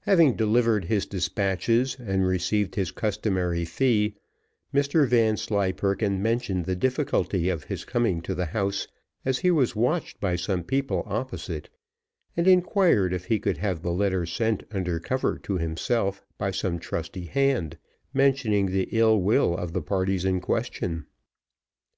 [0.00, 4.14] Having delivered his despatches, and received his customary fee,
[4.74, 8.86] Mr Vanslyperken mentioned the difficulty of his coming to the house,
[9.24, 11.70] as he was watched by some people opposite,
[12.36, 16.78] and inquired if he could have the letters sent under cover to himself by some
[16.78, 17.78] trusty hand,
[18.12, 21.06] mentioning the ill will of the parties in question.